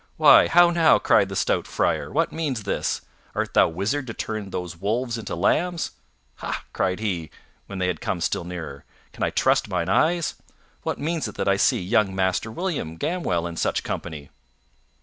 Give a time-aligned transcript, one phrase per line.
[0.17, 3.01] "Why, how now!" cried the stout Friar, "what means this?
[3.35, 5.91] Art thou wizard to turn those wolves into lambs?
[6.37, 7.29] Ha!" cried he,
[7.67, 8.83] when they had come still nearer,
[9.13, 10.33] "can I trust mine eyes?
[10.81, 14.31] What means it that I see young Master William Gamwell in such company?"